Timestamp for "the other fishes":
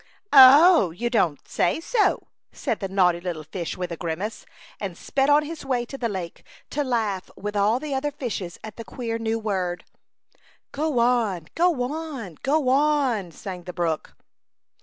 7.79-8.57